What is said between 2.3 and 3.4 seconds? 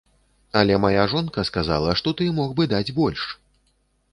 мог бы даць больш.